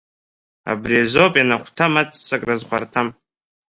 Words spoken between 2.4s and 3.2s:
зхәарҭам.